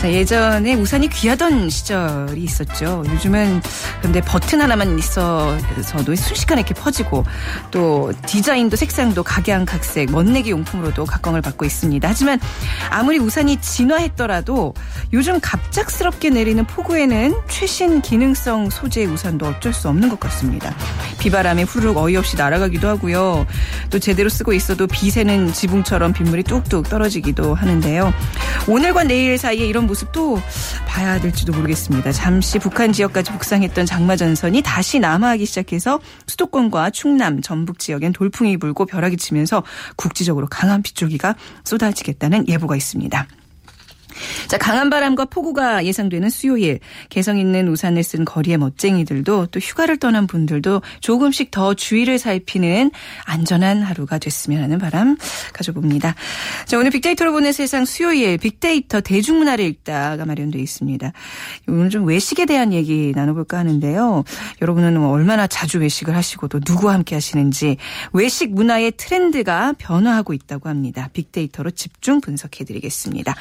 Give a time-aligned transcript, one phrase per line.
[0.00, 3.02] 자, 예전에 우산이 귀하던 시절이 있었죠.
[3.08, 3.60] 요즘은
[4.00, 7.24] 근데 버튼 하나만 있어서도 순식간에 이렇게 퍼지고
[7.72, 12.08] 또 디자인도 색상도 각양각색 멋내기 용품으로도 각광을 받고 있습니다.
[12.08, 12.38] 하지만
[12.90, 14.72] 아무리 우산이 진화했더라도
[15.12, 20.76] 요즘 갑작스럽게 내리는 폭우에는 최신 기능성 소재의 우산도 어쩔 수 없는 것 같습니다.
[21.18, 23.48] 비바람에 후루룩 어이없이 날아가기도 하고요.
[23.90, 28.14] 또 제대로 쓰고 있어도 비새는 지붕처럼 빗물이 뚝뚝 떨어지기도 하는데요.
[28.68, 30.38] 오늘과 내일 사이에 이런 모습도
[30.86, 32.12] 봐야 될지도 모르겠습니다.
[32.12, 38.86] 잠시 북한 지역까지 북상했던 장마 전선이 다시 남하하기 시작해서 수도권과 충남, 전북 지역엔 돌풍이 불고
[38.86, 39.64] 벼락이 치면서
[39.96, 43.26] 국지적으로 강한 빗줄기가 쏟아지겠다는 예보가 있습니다.
[44.48, 50.26] 자, 강한 바람과 폭우가 예상되는 수요일 개성 있는 우산을 쓴 거리의 멋쟁이들도 또 휴가를 떠난
[50.26, 52.90] 분들도 조금씩 더 주의를 살피는
[53.24, 55.16] 안전한 하루가 됐으면 하는 바람
[55.52, 56.14] 가져봅니다.
[56.66, 61.12] 자, 오늘 빅데이터로 보는 세상 수요일 빅데이터 대중문화를 읽다가 마련되어 있습니다.
[61.68, 64.24] 오늘 좀 외식에 대한 얘기 나눠볼까 하는데요.
[64.62, 67.76] 여러분은 얼마나 자주 외식을 하시고 또 누구와 함께 하시는지
[68.12, 71.08] 외식 문화의 트렌드가 변화하고 있다고 합니다.
[71.12, 73.34] 빅데이터로 집중 분석해드리겠습니다.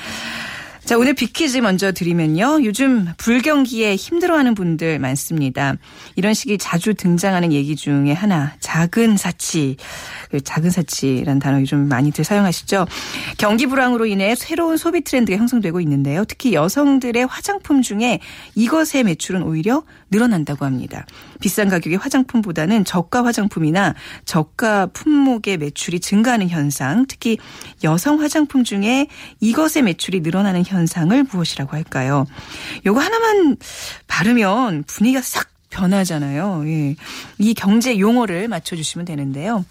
[0.87, 2.63] 자, 오늘 빅퀴즈 먼저 드리면요.
[2.63, 5.73] 요즘 불경기에 힘들어하는 분들 많습니다.
[6.15, 9.75] 이런 식이 자주 등장하는 얘기 중에 하나, 작은 사치.
[10.31, 12.85] 그 작은 사치라는 단어 요즘 많이들 사용하시죠.
[13.37, 16.23] 경기 불황으로 인해 새로운 소비 트렌드가 형성되고 있는데요.
[16.23, 18.21] 특히 여성들의 화장품 중에
[18.55, 21.05] 이것의 매출은 오히려 늘어난다고 합니다.
[21.41, 23.93] 비싼 가격의 화장품보다는 저가 화장품이나
[24.23, 27.37] 저가 품목의 매출이 증가하는 현상, 특히
[27.83, 29.07] 여성 화장품 중에
[29.41, 30.76] 이것의 매출이 늘어나는 현상
[31.11, 32.25] 을 무엇이라고 할까요?
[32.85, 33.57] 요거 하나만
[34.07, 36.63] 바르면 분위기가 싹 변하잖아요.
[36.67, 36.95] 예.
[37.37, 39.65] 이 경제 용어를 맞춰주시면 되는데요.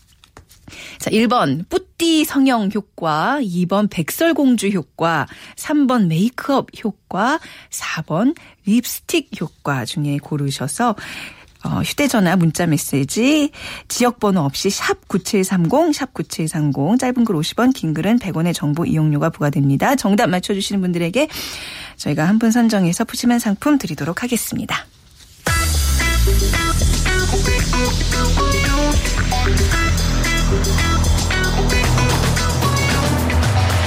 [0.98, 7.38] 자, 1번 뿌띠 성형 효과, 2번 백설공주 효과, 3번 메이크업 효과,
[7.70, 8.34] 4번
[8.66, 10.96] 립스틱 효과 중에 고르셔서
[11.66, 13.50] 어, 휴대전화 문자 메시지
[13.88, 19.96] 지역번호 없이 샵 9730, 샵 9730 짧은 글 50원, 긴 글은 100원의 정보 이용료가 부과됩니다.
[19.96, 21.28] 정답 맞춰주시는 분들에게
[21.96, 24.84] 저희가 한 분 선정해서 푸짐한 상품 드리도록 하겠습니다.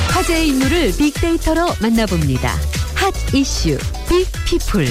[0.09, 2.49] 화제의 인물을 빅데이터로 만나봅니다.
[2.95, 3.77] 핫 이슈
[4.09, 4.85] 빅피플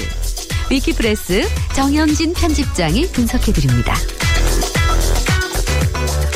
[0.71, 1.41] 위키프레스
[1.73, 3.95] 정현진 편집장이 분석해드립니다.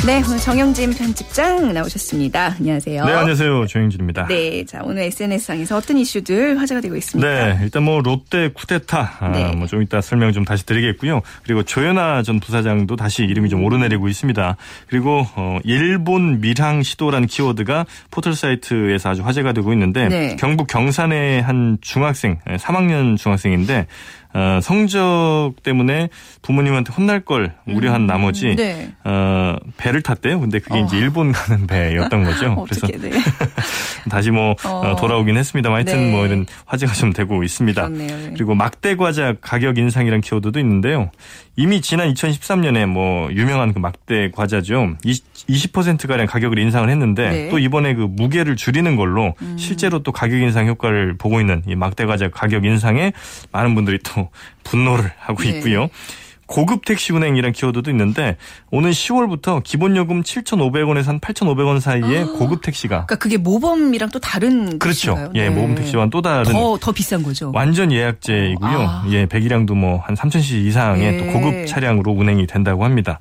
[0.06, 2.56] 네, 오늘 정영진 편집장 나오셨습니다.
[2.60, 3.06] 안녕하세요.
[3.06, 3.68] 네, 안녕하세요.
[3.68, 4.28] 정영진입니다.
[4.28, 7.30] 네, 자 오늘 SNS상에서 어떤 이슈들 화제가 되고 있습니까?
[7.54, 9.56] 네, 일단 뭐 롯데 쿠데타 아, 네.
[9.56, 11.22] 뭐좀 이따 설명 좀 다시 드리겠고요.
[11.44, 14.58] 그리고 조현아 전 부사장도 다시 이름이 좀 오르내리고 있습니다.
[14.90, 20.36] 그리고 어, 일본 밀항 시도라는 키워드가 포털 사이트에서 아주 화제가 되고 있는데 네.
[20.36, 23.88] 경북 경산의 한 중학생, 3학년 중학생인데
[24.34, 26.10] 어, 성적 때문에
[26.42, 28.92] 부모님한테 혼날 걸 우려한 나머지 네.
[29.04, 30.40] 어, 배를 탔대요.
[30.40, 32.66] 근데 그게 이제 일본 가는 배였던 거죠.
[32.68, 33.12] 그래서 네.
[34.10, 34.70] 다시 뭐 어.
[34.70, 36.12] 어, 돌아오긴 했습니다만 하여튼 네.
[36.12, 37.82] 뭐 이런 화제가 좀 되고 있습니다.
[37.82, 38.08] 그렇네요.
[38.08, 38.32] 네.
[38.34, 41.12] 그리고 막대 과자 가격 인상이라는 키워드도 있는데요.
[41.56, 44.96] 이미 지난 2013년에 뭐 유명한 그 막대 과자죠.
[45.06, 47.46] 20% 가량 가격을 인상을 했는데 네.
[47.46, 47.50] 음.
[47.52, 52.06] 또 이번에 그 무게를 줄이는 걸로 실제로 또 가격 인상 효과를 보고 있는 이 막대
[52.06, 53.14] 과자 가격 인상에
[53.52, 54.22] 많은 분들이 또
[54.63, 55.50] 분노를 하고 네.
[55.50, 55.89] 있고요.
[56.45, 58.35] 고급 택시 운행이라는 키워드도 있는데
[58.69, 64.78] 오는 10월부터 기본 요금 7,500원에서 한 8,500원 사이에 고급 택시가 그러니까 그게 모범이랑 또 다른
[64.78, 65.16] 그렇죠.
[65.16, 65.31] 것인가요?
[65.35, 65.50] 예, 네.
[65.50, 67.51] 모범 택시와는 또 다른 더, 더 비싼 거죠.
[67.56, 68.78] 완전 예약제이고요.
[68.78, 69.06] 아.
[69.09, 71.17] 예, 배기량도 뭐 한 3,000cc 이상의 예.
[71.17, 73.19] 또 고급 차량으로 운행이 된다고 합니다.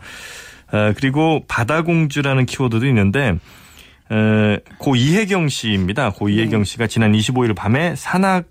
[0.72, 3.36] 어, 그리고 바다공주라는 키워드도 있는데
[4.10, 6.10] 어, 고 이혜경 씨입니다.
[6.10, 6.64] 고 이혜경 네.
[6.64, 8.44] 씨가 지난 25일 밤에 산악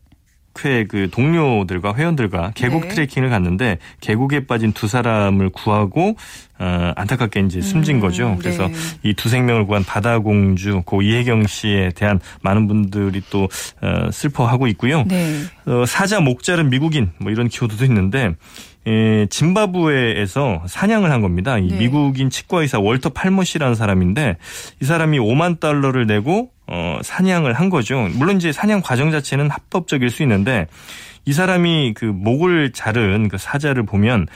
[0.66, 2.88] 회 그 동료들과 회원들과 계곡 네.
[2.90, 6.16] 트레킹을 갔는데 계곡에 빠진 두 사람을 구하고
[6.60, 8.36] 어, 안타깝게 이제 숨진 거죠.
[8.40, 8.74] 그래서 네.
[9.04, 13.48] 이두 생명을 구한 바다공주 고 이혜경 씨에 대한 많은 분들이 또
[13.82, 15.04] 어, 슬퍼하고 있고요.
[15.08, 15.42] 네.
[15.66, 18.36] 어, 사자 목자른 미국인 뭐 이런 키워드도 있는데
[18.88, 21.58] 에, 짐바브웨에서 사냥을 한 겁니다.
[21.58, 21.78] 이 네.
[21.78, 24.38] 미국인 치과 의사 월터 팔머 씨라는 사람인데
[24.82, 28.08] 이 사람이 5만 달러를 내고 어, 사냥을 한 거죠.
[28.14, 30.68] 물론 이제 사냥 과정 자체는 합법적일 수 있는데
[31.26, 34.28] 이 사람이 그 목을 자른 그 사자를 보면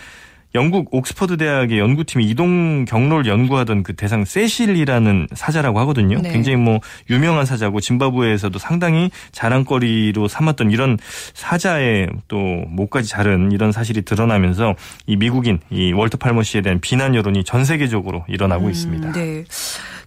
[0.55, 6.19] 영국 옥스퍼드 대학의 연구팀이 이동 경로를 연구하던 그 대상 세실이라는 사자라고 하거든요.
[6.21, 6.31] 네.
[6.31, 6.79] 굉장히 뭐
[7.09, 10.97] 유명한 사자고 짐바브웨에서도 상당히 자랑거리로 삼았던 이런
[11.33, 12.37] 사자의 또
[12.67, 14.75] 목까지 자른 이런 사실이 드러나면서
[15.05, 19.11] 이 미국인 이 월터 팔머 씨에 대한 비난 여론이 전 세계적으로 일어나고 있습니다.
[19.11, 19.43] 네.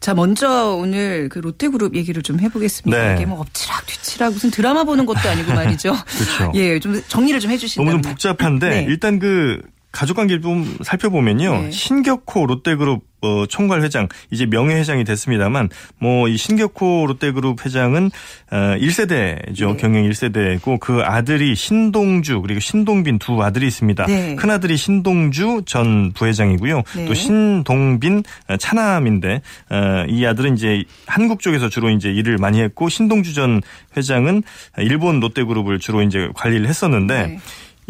[0.01, 3.09] 자, 먼저 오늘 그 롯데그룹 얘기를 좀 해보겠습니다.
[3.09, 3.15] 네.
[3.17, 5.93] 이게 뭐 엎치락 뒤치락 무슨 드라마 보는 것도 아니고 말이죠.
[6.07, 6.53] 그렇죠.
[6.55, 7.93] 예, 좀 정리를 좀 해주신다면.
[7.93, 8.87] 너무 좀 복잡한데 네.
[8.89, 9.61] 일단 그
[9.99, 11.63] 가족 관계를 좀 살펴보면요.
[11.63, 11.71] 네.
[11.73, 18.13] 신격호 롯데그룹 어, 총괄 회장 이제 명예 회장이 됐습니다만 뭐 이 신격호 롯데그룹 회장은
[18.53, 19.73] 어, 1세대죠.
[19.73, 19.77] 네.
[19.77, 24.07] 경영 1세대고 그 아들이 신동주 그리고 신동빈 두 아들이 있습니다.
[24.07, 24.37] 네.
[24.37, 26.83] 큰 아들이 신동주 전 부회장이고요.
[26.95, 27.07] 네.
[27.07, 32.89] 또 신동빈 어, 차남인데 어, 이 아들은 이제 한국 쪽에서 주로 이제 일을 많이 했고
[32.89, 33.63] 신동주 전
[33.97, 34.45] 회장은
[34.79, 37.39] 일본 롯데그룹을 주로 이제 관리를 했었는데 네.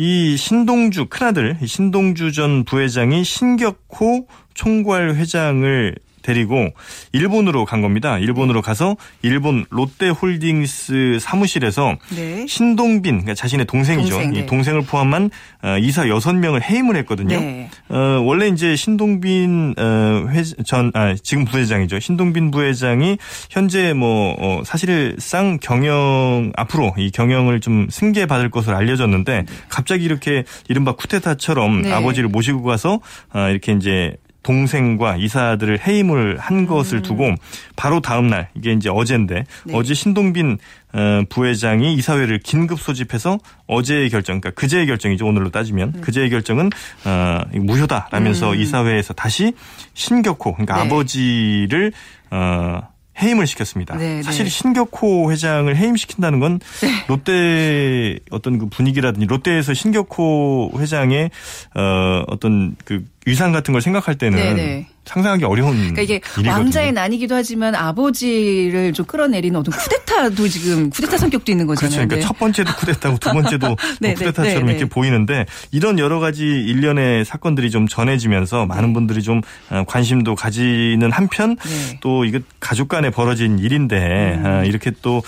[0.01, 5.97] 이 신동주 큰아들 이 신동주 전 부회장이 신격호 총괄 회장을
[6.29, 6.69] 데리고
[7.13, 8.19] 일본으로 간 겁니다.
[8.19, 12.45] 일본으로 가서 일본 롯데홀딩스 사무실에서 네.
[12.47, 14.11] 신동빈 그러니까 자신의 동생이죠.
[14.11, 14.41] 동생, 네.
[14.41, 15.31] 이 동생을 포함한
[15.63, 17.41] 어, 이사 6명을 해임을 했거든요.
[17.41, 17.71] 네.
[17.89, 21.99] 어, 원래 이제 신동빈 어, 회, 전 아, 지금 부회장이죠.
[21.99, 23.17] 신동빈 부회장이
[23.49, 30.93] 현재 뭐 어, 사실상 경영 앞으로 이 경영을 좀 승계받을 것으로 알려졌는데 갑자기 이렇게 이른바
[30.93, 31.93] 쿠데타처럼 네.
[31.93, 33.01] 아버지를 모시고 가서
[33.33, 34.17] 어, 이렇게 이제
[34.49, 37.35] 동생과 이사들을 해임을 한 것을 두고
[37.77, 39.45] 바로 다음 날 이게 이제 어제인데 음.
[39.67, 39.77] 네.
[39.77, 40.57] 어제 신동빈
[40.95, 46.01] 어, 부회장이 이사회를 긴급 소집해서 어제의 결정, 그러니까 그제의 결정이죠 오늘로 따지면 음.
[46.01, 46.71] 그제의 결정은
[47.05, 49.53] 어, 무효다라면서 이사회에서 다시
[49.93, 50.87] 신격호, 그러니까 네.
[50.87, 51.93] 아버지를
[52.31, 52.81] 어,
[53.21, 53.97] 해임을 시켰습니다.
[53.97, 54.51] 네, 사실 네.
[54.51, 56.61] 신격호 회장을 해임시킨다는 건
[57.09, 61.31] 롯데 어떤 그 분위기라든지 롯데에서 신격호 회장의
[61.75, 64.89] 어, 어떤 그 위상 같은 걸 생각할 때는 네, 네.
[65.09, 66.51] 상상하기 어려운 그러니까 이게 일이거든요.
[66.51, 71.87] 왕자의 난이기도 하지만 아버지를 좀 끌어내리는 어떤 쿠데타도 지금 쿠데타 성격도 있는 그렇죠.
[71.87, 72.07] 거잖아요.
[72.09, 72.23] 그러니까 네.
[72.23, 74.89] 첫 번째도 쿠데타고 두 번째도 뭐 네, 네, 쿠데타처럼 네, 이렇게 네.
[74.89, 79.41] 보이는데 이런 여러 가지 일련의 사건들이 좀 전해지면서 많은 분들이 좀
[79.71, 81.99] 어, 관심도 가지는 한편 네.
[82.01, 84.47] 또 이거 가족 간에 벌어진 일인데 음.
[84.47, 85.23] 어, 이렇게 또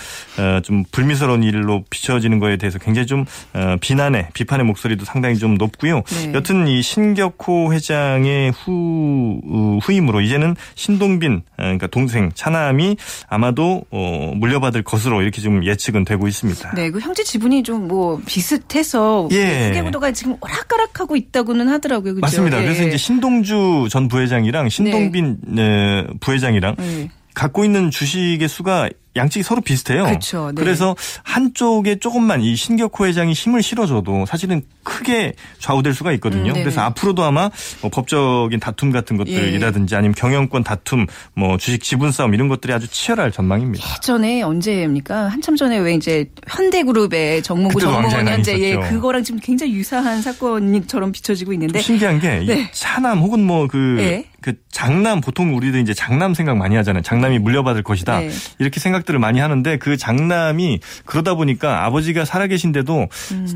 [0.63, 6.03] 좀 불미스러운 일로 비춰지는 거에 대해서 굉장히 좀 어, 비난의 비판의 목소리도 상당히 좀 높고요.
[6.07, 6.31] 네.
[6.33, 12.97] 여튼 이 신격호 회장의 후 어, 후임으로 이제는 신동빈 어, 그러니까 동생 차남이
[13.29, 16.73] 아마도 어, 물려받을 것으로 이렇게 좀 예측은 되고 있습니다.
[16.75, 19.67] 네, 그 형제 지분이 좀 뭐 비슷해서 예.
[19.67, 22.13] 후계 구도가 지금 오락가락하고 있다고는 하더라고요.
[22.15, 22.21] 그죠?
[22.21, 22.59] 맞습니다.
[22.59, 22.87] 예, 그래서 예.
[22.87, 27.09] 이제 신동주 전 부회장이랑 신동빈 어, 부회장이랑 네.
[27.33, 30.05] 갖고 있는 주식의 수가 양측이 서로 비슷해요.
[30.05, 30.51] 그렇죠.
[30.55, 30.61] 네.
[30.61, 36.51] 그래서 한쪽에 조금만 이 신격호 회장이 힘을 실어줘도 사실은 크게 좌우될 수가 있거든요.
[36.51, 36.63] 음, 네네.
[36.63, 37.49] 그래서 앞으로도 아마
[37.81, 42.87] 뭐 법적인 다툼 같은 것들이라든지 아니면 경영권 다툼, 뭐 주식 지분 싸움 이런 것들이 아주
[42.87, 43.85] 치열할 전망입니다.
[43.97, 45.27] 예전에 언제입니까?
[45.27, 48.75] 한참 전에 왜 이제 현대그룹의 정몽구 정몽원 왕자의 현재 예.
[48.89, 52.71] 그거랑 지금 굉장히 유사한 사건처럼 비춰지고 있는데 좀 신기한 게이 네.
[52.71, 54.25] 차남 혹은 뭐그 네.
[54.41, 57.03] 그 장남 보통 우리도 이제 장남 생각 많이 하잖아요.
[57.03, 58.19] 장남이 물려받을 것이다.
[58.19, 58.31] 네.
[58.57, 63.07] 이렇게 생각 들을 많이 하는데 그 장남이 그러다 보니까 아버지가 살아계신데도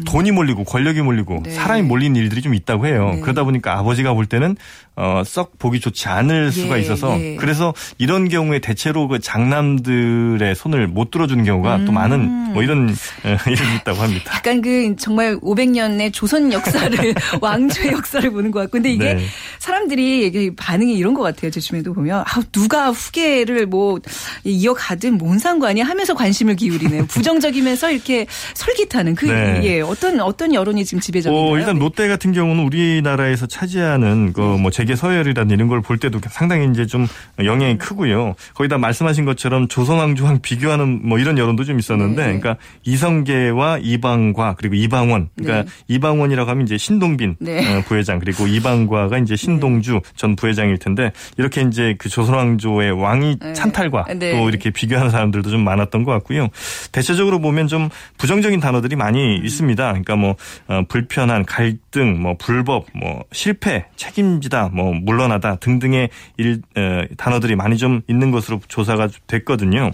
[0.05, 1.43] 돈이 몰리고 권력이 몰리고 음.
[1.43, 1.51] 네.
[1.51, 3.11] 사람이 몰리는 일들이 좀 있다고 해요.
[3.15, 3.21] 네.
[3.21, 4.55] 그러다 보니까 아버지가 볼 때는
[4.97, 7.35] 어, 썩 보기 좋지 않을 수가 예, 있어서 예.
[7.35, 13.37] 그래서 이런 경우에 대체로 그 장남들의 손을 못 들어주는 경우가 또 많은 뭐 이런 어,
[13.51, 14.31] 일이 있다고 합니다.
[14.33, 19.25] 약간 그 정말 500년의 조선 역사를 왕조의 역사를 보는 것 같고 근데 이게 네.
[19.59, 21.51] 사람들이 반응이 이런 것 같아요.
[21.51, 23.99] 제 주변에도 보면 아 누가 후계를 뭐
[24.45, 27.05] 이어가든 뭔 상관이야 하면서 관심을 기울이네요.
[27.11, 29.59] 부정적이면서 이렇게 솔깃하는 그 네.
[29.63, 31.51] 예, 어떤 어떤 여론이 지금 지배적인가요?
[31.53, 36.19] 어, 일단 롯데 같은 경우는 우리나라에서 차지하는 그 뭐 재계 서열이라든 이런 걸 볼 때도
[36.29, 37.05] 상당히 이제 좀
[37.43, 38.35] 영향이 크고요.
[38.53, 42.39] 거기다 말씀하신 것처럼 조선왕조왕 비교하는 뭐 이런 여론도 좀 있었는데, 네.
[42.39, 47.75] 그러니까 이성계와 이방과 그리고 이방원, 그러니까 이방원이라고 하면 이제 신동빈 네.
[47.75, 53.53] 어, 부회장 그리고 이방과가 이제 신동주 전 부회장일 텐데 이렇게 이제 그 조선왕조의 왕이 네.
[53.53, 54.31] 찬탈과 네.
[54.31, 56.49] 또 이렇게 비교하는 사람 들도 좀 많았던 것 같고요.
[56.91, 59.83] 대체적으로 보면 좀 부정적인 단어들이 많이 있습니다.
[59.87, 60.35] 그러니까 뭐
[60.67, 67.77] 어, 불편한 갈등, 뭐 불법, 뭐 실패, 책임지다, 뭐 물러나다 등등의 일, 어, 단어들이 많이
[67.77, 69.91] 좀 있는 것으로 조사가 됐거든요.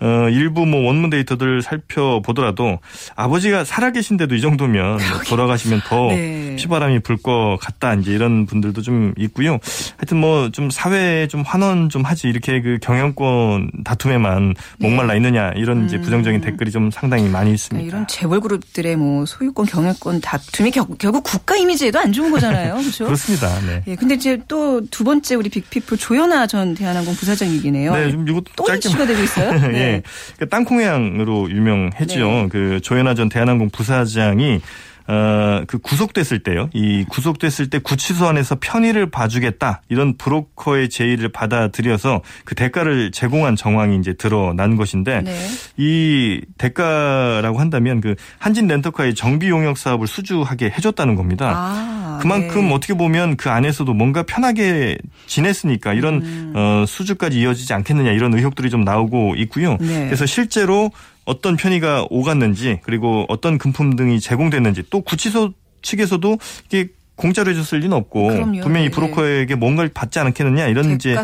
[0.00, 2.78] 어, 일부 뭐 원문 데이터들 살펴보더라도
[3.16, 6.56] 아버지가 살아계신데도 이 정도면 뭐 돌아가시면 더 네.
[6.56, 9.58] 피바람이 불 것 같다 이제 이런 분들도 좀 있고요.
[9.96, 15.84] 하여튼 뭐 좀 사회에 좀 환원 좀 하지 이렇게 그 경영권 다툼에만 목말라 있느냐 이런
[15.86, 17.82] 이제 부정적인 댓글이 좀 상당히 많이 있습니다.
[17.82, 22.76] 네, 이런 재벌 그룹들의 뭐 소유권 경영권 다툼이 겨, 결국 국가 이미지에도 안 좋은 거잖아요.
[22.80, 23.04] 그렇죠?
[23.06, 23.48] 그렇습니다.
[23.66, 23.82] 네.
[23.88, 27.94] 예, 근데 이제 또 두 번째 우리 빅피플 조현아 전 대한항공 부사장 얘기네요.
[27.94, 29.52] 네, 좀 이것도 또 짧게 이슈가 되고 있어요.
[29.68, 29.87] 네.
[29.88, 30.02] 예.
[30.38, 32.28] 그 땅콩회항으로 유명했죠.
[32.28, 32.48] 네.
[32.50, 34.60] 그 조현아 전 대한항공 부사장이
[35.08, 36.68] 어, 그 구속됐을 때요.
[36.74, 43.96] 이 구속됐을 때 구치소 안에서 편의를 봐주겠다 이런 브로커의 제의를 받아들여서 그 대가를 제공한 정황이
[43.96, 45.34] 이제 드러난 것인데 네.
[45.78, 51.54] 이 대가라고 한다면 그 한진 렌터카의 정비 용역 사업을 수주하게 해줬다는 겁니다.
[51.56, 52.74] 아, 그만큼 네.
[52.74, 56.52] 어떻게 보면 그 안에서도 뭔가 편하게 지냈으니까 이런 음.
[56.54, 59.76] 어, 수주까지 이어지지 않겠느냐 이런 의혹들이 좀 나오고 있고요.
[59.80, 60.06] 네.
[60.06, 60.90] 그래서 실제로
[61.24, 67.96] 어떤 편의가 오갔는지 그리고 어떤 금품 등이 제공됐는지 또 구치소 측에서도 이게 공짜로 해줬을 리는
[67.96, 68.60] 없고 그럼요.
[68.60, 68.90] 분명히 예.
[68.90, 71.16] 브로커에게 뭔가를 받지 않겠느냐 이런 이제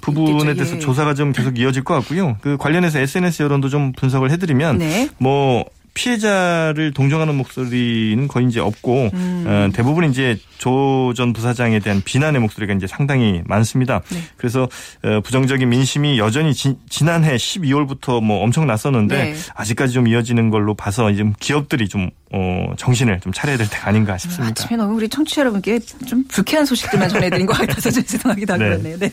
[0.00, 0.54] 부분에 있겠죠.
[0.54, 0.78] 대해서 예.
[0.78, 2.36] 조사가 좀 계속 이어질 것 같고요.
[2.40, 5.08] 그 관련해서 SNS 여론도 좀 분석을 해드리면 네.
[5.18, 5.64] 뭐
[5.94, 9.44] 피해자를 동정하는 목소리는 거의 이제 없고 음.
[9.46, 14.02] 어, 대부분 이제 조 전 부사장에 대한 비난의 목소리가 이제 상당히 많습니다.
[14.10, 14.18] 네.
[14.36, 14.68] 그래서
[15.02, 19.34] 어, 부정적인 민심이 여전히 지, 지난해 12월부터 뭐 엄청 났었는데 네.
[19.54, 24.18] 아직까지 좀 이어지는 걸로 봐서 이제 기업들이 좀 어, 정신을 좀 차려야 될 때가 아닌가
[24.18, 24.50] 싶습니다.
[24.50, 28.70] 아침에 너무 우리 청취자 여러분께 좀 불쾌한 소식들만 전해드린 것 같아서 좀 죄송하기도 하고 네.
[28.70, 28.98] 그렇네요.
[28.98, 29.12] 네.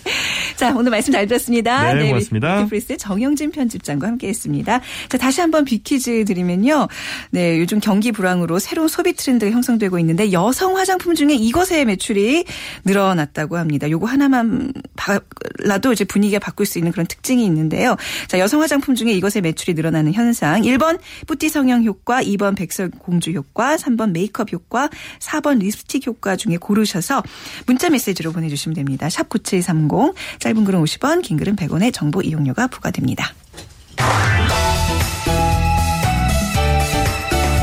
[0.55, 1.93] 자, 오늘 말씀 잘 들었습니다.
[1.93, 2.57] 네, 고맙습니다.
[2.57, 4.81] 위키프리스의 정영진 편집장과 함께 했습니다.
[5.07, 6.87] 자, 다시 한번 빅퀴즈 드리면요.
[7.29, 12.45] 네, 요즘 경기 불황으로 새로운 소비 트렌드가 형성되고 있는데 여성 화장품 중에 이것의 매출이
[12.85, 13.87] 늘어났다고 합니다.
[13.87, 17.97] 요거 하나만 발라도 이제 분위기가 바꿀 수 있는 그런 특징이 있는데요.
[18.27, 20.63] 자, 여성 화장품 중에 이것의 매출이 늘어나는 현상.
[20.63, 24.89] 1번 뿌띠 성형 효과, 2번 백설 공주 효과, 3번 메이크업 효과,
[25.19, 27.21] 4번 립스틱 효과 중에 고르셔서
[27.65, 29.09] 문자 메시지로 보내주시면 됩니다.
[29.09, 33.33] 샵 9730, 짧은 글은 50원, 긴 글은 100원의 정보 이용료가 부과됩니다.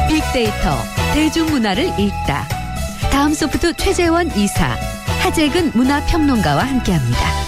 [0.08, 0.76] 빅데이터
[1.14, 2.46] 대중문화를 읽다.
[3.10, 4.76] 다음 소프트 최재원 이사,
[5.22, 7.47] 하재근 문화평론가와 함께합니다.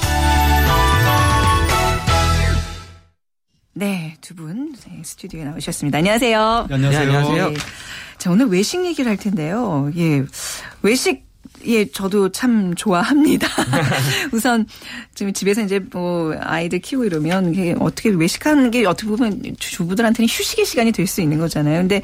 [3.72, 4.74] 네, 두 분
[5.04, 5.98] 스튜디오에 나오셨습니다.
[5.98, 6.66] 안녕하세요.
[6.70, 6.90] 안녕하세요.
[6.90, 7.50] 네, 안녕하세요.
[7.52, 7.54] 예.
[8.18, 9.90] 자, 오늘 외식 얘기를 할 텐데요.
[9.96, 10.24] 예.
[10.82, 11.29] 외식
[11.66, 13.46] 예, 저도 참 좋아합니다.
[14.32, 14.66] 우선
[15.14, 20.64] 지금 집에서 이제 뭐 아이들 키우고 이러면 이게 어떻게 외식하는 게 어떻게 보면 주부들한테는 휴식의
[20.64, 21.80] 시간이 될 수 있는 거잖아요.
[21.80, 22.02] 근데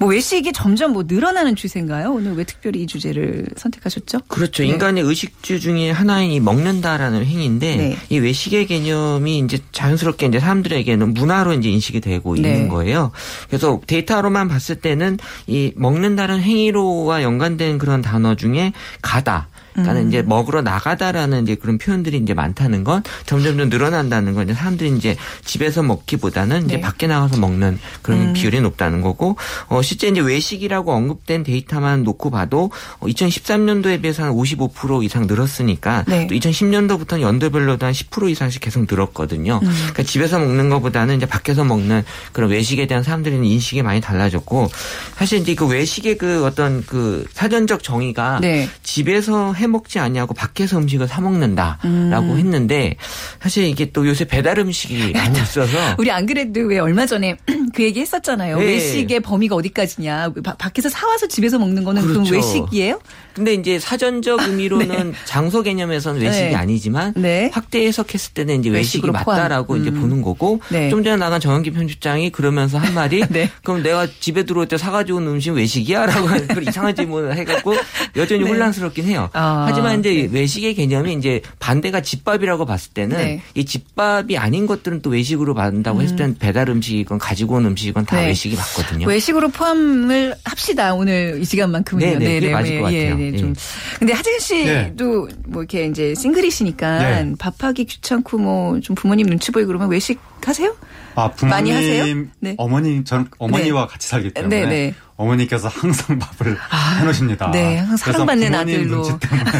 [0.00, 2.12] 뭐 외식이 점점 뭐 늘어나는 추세인가요?
[2.12, 4.18] 오늘 왜 특별히 이 주제를 선택하셨죠?
[4.26, 4.64] 그렇죠.
[4.64, 4.70] 네.
[4.70, 7.96] 인간의 의식주 중에 하나인 이 먹는다라는 행위인데 네.
[8.10, 12.40] 이 외식의 개념이 이제 자연스럽게 이제 사람들에게는 문화로 이제 인식이 되고 네.
[12.40, 13.12] 있는 거예요.
[13.46, 19.48] 그래서 데이터로만 봤을 때는 이 먹는다는 행위로와 연관된 그런 단어 중에 가다.
[19.82, 20.08] 그러니까 음.
[20.08, 25.16] 이제 먹으러 나가다라는 이제 그런 표현들이 이제 많다는 건 점점점 늘어난다는 건 이제 사람들이 이제
[25.44, 26.80] 집에서 먹기보다는 이제 네.
[26.80, 28.32] 밖에 나가서 먹는 그런 음.
[28.32, 29.36] 비율이 높다는 거고
[29.68, 32.70] 어 실제 이제 외식이라고 언급된 데이터만 놓고 봐도
[33.00, 36.26] 어, 2013년도에 비해서 한 55% 이상 늘었으니까 네.
[36.26, 39.60] 또 2010년도부터는 연도별로도 한 10% 이상씩 계속 늘었거든요.
[39.62, 39.68] 음.
[39.68, 44.68] 그러니까 집에서 먹는 것보다는 이제 밖에서 먹는 그런 외식에 대한 사람들의 인식이 많이 달라졌고
[45.16, 48.68] 사실 이제 그 외식의 그 어떤 그 사전적 정의가 네.
[48.82, 52.38] 집에서 해 먹지 아니하고 밖에서 음식을 사 먹는다라고 음.
[52.38, 52.96] 했는데
[53.40, 57.36] 사실 이게 또 요새 배달 음식이 많이 있어서 우리 안 그래도 왜 얼마 전에
[57.74, 58.58] 그 얘기 했었잖아요.
[58.58, 58.64] 네.
[58.64, 60.32] 외식의 범위가 어디까지냐.
[60.44, 62.34] 바- 밖에서 사와서 집에서 먹는 거는 그럼 그렇죠.
[62.34, 63.00] 외식이에요?
[63.34, 66.54] 근데 이제 사전적 의미로는 장소 개념에서는 외식이 네.
[66.56, 67.50] 아니지만 네.
[67.52, 69.80] 확대 해석했을 때는 이제 외식이 맞다라고 포함.
[69.82, 70.00] 이제 음.
[70.00, 70.90] 보는 거고 네.
[70.90, 73.48] 좀 전에 나간 정현기 편집장이 그러면서 한 말이 네.
[73.62, 76.28] 그럼 내가 집에 들어올 때 사가지고 온 음식 외식이야라고
[76.68, 77.74] 이상한 질문을 해갖고
[78.16, 78.50] 여전히 네.
[78.50, 79.28] 혼란스럽긴 해요.
[79.32, 80.38] 아, 하지만 이제 네.
[80.40, 83.42] 외식의 개념이 이제 반대가 집밥이라고 봤을 때는 네.
[83.54, 88.16] 이 집밥이 아닌 것들은 또 외식으로 받는다고 했을 때는 배달 음식이건 가지고 온 음식이건 다
[88.16, 88.26] 네.
[88.28, 89.06] 외식이 맞거든요.
[89.06, 90.94] 외식으로 포함을 합시다.
[90.94, 92.06] 오늘 이 시간만큼은요.
[92.06, 93.16] 네, 네, 그게 맞을 것 같아요.
[93.16, 93.36] 네, 예.
[93.36, 93.54] 좀.
[93.98, 94.88] 근데 하재근 네.
[94.90, 97.32] 씨도 뭐 이렇게 이제 싱글이시니까 네.
[97.38, 100.76] 밥하기 귀찮고 뭐 좀 부모님 눈치 보이고 그러면 외식 하세요?
[101.14, 102.26] 아, 부모님, 많이 하세요?
[102.40, 102.54] 네.
[102.58, 104.94] 어머니, 전 어머니와 같이 살기 때문에 네, 네.
[105.16, 106.56] 어머니께서 항상 밥을
[107.00, 107.50] 해놓으십니다.
[107.50, 109.02] 네, 항상 사랑받는 아들로.
[109.02, 109.50] 눈치 때문에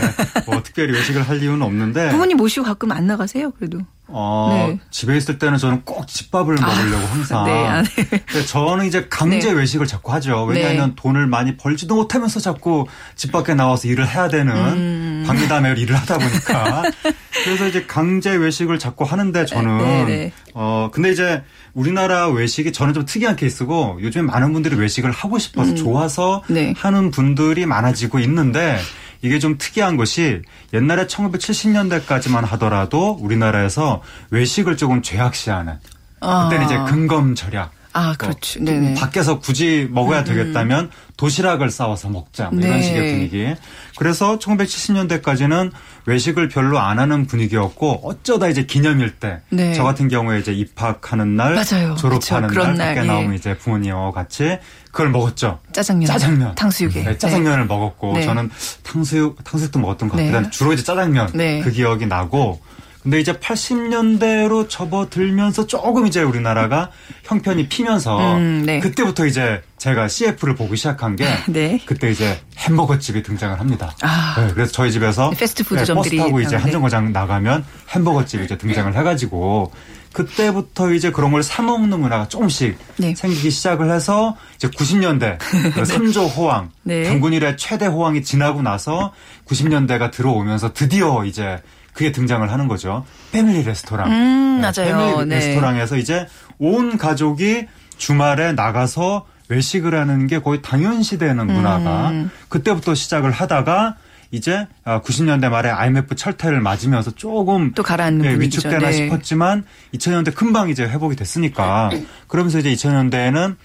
[0.46, 3.50] 뭐 특별히 외식을 할 이유는 없는데 부모님 모시고 가끔 안 나가세요?
[3.50, 3.80] 그래도.
[4.10, 4.78] 어, 네.
[4.90, 7.44] 집에 있을 때는 저는 꼭 집밥을 먹으려고 항상.
[7.44, 8.46] 네, 아, 네.
[8.46, 9.52] 저는 이제 강제 네.
[9.52, 10.44] 외식을 자꾸 하죠.
[10.44, 10.94] 왜냐하면 네.
[10.96, 15.24] 돈을 많이 벌지도 못하면서 자꾸 집 밖에 나와서 일을 해야 되는 음.
[15.26, 16.84] 박리담에 일을 하다 보니까.
[17.44, 20.30] 그래서 이제 강제 외식을 자꾸 하는데 저는.
[20.60, 25.76] 어, 근데 이제 우리나라 외식이 저는 좀 특이한 케이스고 요즘에 많은 분들이 외식을 하고 싶어서
[25.76, 26.74] 좋아서 네.
[26.76, 28.76] 하는 분들이 많아지고 있는데
[29.22, 30.42] 이게 좀 특이한 것이
[30.74, 35.74] 옛날에 1970년대까지만 하더라도 우리나라에서 외식을 조금 죄악시하는
[36.18, 36.48] 아.
[36.48, 38.62] 그때는 이제 근검 절약 아, 그렇죠.
[38.62, 38.94] 네네.
[38.94, 42.50] 밖에서 굳이 먹어야 되겠다면 도시락을 싸워서 먹자.
[42.50, 42.82] 뭐 이런 네.
[42.82, 43.54] 식의 분위기.
[43.96, 45.72] 그래서 1970년대까지는
[46.06, 49.40] 외식을 별로 안 하는 분위기였고 어쩌다 이제 기념일 때.
[49.50, 49.74] 네.
[49.74, 51.96] 저 같은 경우에 이제 입학하는 날, 맞아요.
[51.96, 52.62] 졸업하는 그쵸.
[52.62, 53.10] 날, 날, 밖에 예.
[53.10, 54.58] 나오면 이제 부모님하고 같이
[54.92, 55.58] 그걸 먹었죠.
[55.72, 56.06] 짜장면.
[56.06, 56.54] 짜장면.
[56.54, 57.04] 탕수육에.
[57.04, 58.22] 네, 짜장면을 먹었고 네.
[58.22, 58.50] 저는
[58.84, 60.30] 탕수육 탕수육도 먹었던 것 네.
[60.30, 60.50] 같아요.
[60.50, 61.60] 주로 이제 짜장면 네.
[61.60, 62.60] 그 기억이 나고
[63.08, 66.90] 근데 이제 80년대로 접어들면서 조금 이제 우리나라가
[67.24, 68.80] 형편이 피면서 음, 네.
[68.80, 71.80] 그때부터 이제 제가 CF를 보기 시작한 게 네.
[71.86, 73.94] 그때 이제 햄버거 집이 등장을 합니다.
[74.02, 74.34] 아.
[74.38, 76.62] 네, 그래서 저희 집에서 패스트푸드점들이 버스 타고 이제 네.
[76.62, 79.72] 한정거장 나가면 햄버거 집이 이제 등장을 해가지고
[80.12, 83.14] 그때부터 이제 그런 걸 사 먹는 문화가 조금씩 네.
[83.14, 87.04] 생기기 시작을 해서 이제 90년대 그 3조 호황 네.
[87.04, 89.14] 단군일의 최대 호황이 지나고 나서
[89.46, 91.62] 90년대가 들어오면서 드디어 이제
[91.98, 93.04] 그게 등장을 하는 거죠.
[93.32, 94.08] 패밀리 레스토랑.
[94.08, 94.72] 음, 맞아요.
[95.16, 95.34] 패밀리 네.
[95.34, 96.28] 레스토랑에서 이제
[96.60, 102.30] 온 가족이 주말에 나가서 외식을 하는 게 거의 당연시 되는 문화가 음.
[102.48, 103.96] 그때부터 시작을 하다가
[104.30, 108.38] 이제 90년대 말에 IMF 철퇴를 맞으면서 조금 또 가라앉는 예.
[108.38, 108.92] 위축되나 네.
[108.92, 109.64] 싶었지만
[109.94, 111.90] 2000년대 금방 이제 회복이 됐으니까
[112.28, 113.56] 그러면서 이제 2000년대에는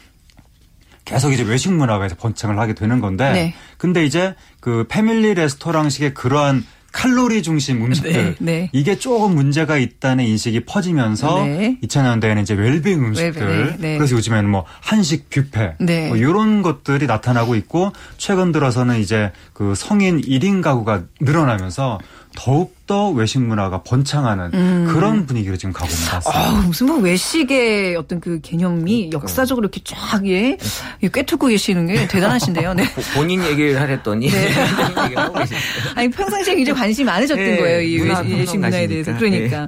[1.06, 3.56] 계속 이제 외식 문화가 이제 번창을 하게 되는 건데 네.
[3.78, 8.70] 근데 이제 그 패밀리 레스토랑식의 그러한 칼로리 중심 음식들 네, 네.
[8.72, 11.78] 이게 조금 문제가 있다는 인식이 퍼지면서 네.
[11.84, 13.98] 2000년대에는 이제 웰빙 음식들 웰빙, 네.
[13.98, 16.08] 그래서 요즘에는 뭐 한식 뷔페 네.
[16.08, 22.00] 뭐 이런 것들이 나타나고 있고 최근 들어서는 이제 그 성인 1인 가구가 늘어나면서
[22.36, 26.50] 더욱 더 외식 문화가 번창하는 그런 분위기로 지금 가고 있는 것 같습니다.
[26.50, 30.58] 아, 무슨 뭐 외식의 어떤 그 개념이 역사적으로 이렇게 쫙 예,
[31.02, 32.74] 예, 꿰뚫고 계시는 게 대단하신데요.
[32.74, 32.84] 네.
[32.94, 35.34] 보- 본인 얘기를 하랬더니 계시네요.
[35.96, 37.82] 아니 평상시에 굉장히 관심이 많으셨던 네, 거예요.
[37.82, 38.88] 이 문화 외식, 외식 문화에.
[38.88, 39.14] 대해서.
[39.18, 39.68] 그러니까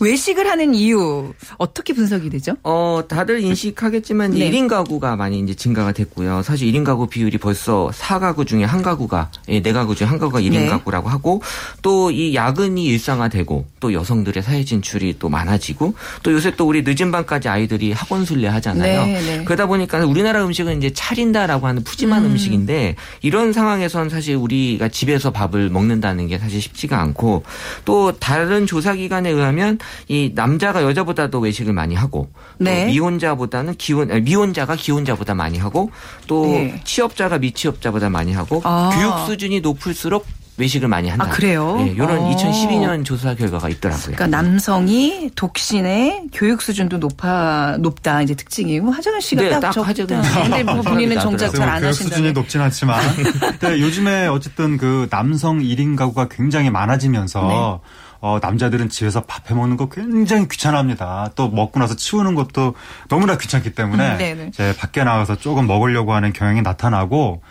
[0.00, 2.56] 외식을 하는 이유 어떻게 분석이 되죠?
[2.64, 4.50] 어, 다들 인식하겠지만 네.
[4.50, 6.42] 1인 가구가 많이 이제 증가가 됐고요.
[6.42, 10.50] 사실 1인 가구 비율이 벌써 4가구 중에 한 가구가 예, 4가구 중에 한 가구가 1인
[10.50, 10.66] 네.
[10.66, 11.42] 가구라고 하고
[11.82, 16.82] 또 이 야 근이 일상화되고 또 여성들의 사회 진출이 또 많아지고 또 요새 또 우리
[16.84, 19.06] 늦은 밤까지 아이들이 학원 순례 하잖아요.
[19.06, 19.44] 네, 네.
[19.44, 22.36] 그러다 보니까 우리나라 음식은 이제 차린다라고 하는 푸짐한 음.
[22.36, 27.44] 식인데 이런 상황에선 사실 우리가 집에서 밥을 먹는다는 게 사실 쉽지가 않고
[27.84, 29.78] 또 다른 조사 기관에 의하면
[30.08, 32.28] 이 남자가 여자보다도 외식을 많이 하고
[32.58, 32.86] 또 네.
[32.86, 35.90] 미혼자보다는 기혼 미혼자가 기혼자보다 많이 하고
[36.26, 36.80] 또 네.
[36.84, 38.90] 취업자가 미취업자보다 많이 하고 아.
[38.94, 40.26] 교육 수준이 높을수록
[40.58, 41.26] 외식을 많이 한다.
[41.26, 41.76] 아, 그래요?
[41.76, 42.30] 네, 이런 어.
[42.34, 44.16] 2012년 조사 결과가 있더라고요.
[44.16, 50.22] 그러니까 남성이 독신의 교육 수준도 높아 높다 이제 특징이고 하정은 씨가 네, 딱 딱 적다.
[50.42, 52.32] 근데 뭐 본인은 정작 잘안 교육 수준이.
[52.32, 53.00] 높진 않지만
[53.60, 57.90] 근데 요즘에 어쨌든 그 남성 1인 가구가 굉장히 많아지면서 네.
[58.22, 61.30] 어, 남자들은 집에서 밥 해 먹는 거 굉장히 귀찮아합니다.
[61.36, 62.74] 또 먹고 나서 치우는 것도
[63.08, 64.46] 너무나 귀찮기 때문에 음, 네네.
[64.48, 67.42] 이제 밖에 나가서 조금 먹으려고 하는 경향이 나타나고